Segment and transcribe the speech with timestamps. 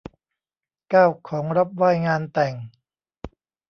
[0.89, 2.53] เก้า ของรับไหว้งานแต่ง